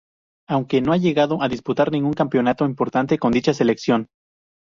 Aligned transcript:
Aunque 0.49 0.81
no 0.81 0.93
ha 0.93 0.97
llegado 0.97 1.43
a 1.43 1.47
disputar 1.47 1.91
ningún 1.91 2.13
campeonato 2.13 2.65
importante 2.65 3.19
con 3.19 3.31
dicha 3.31 3.53
selección. 3.53 4.07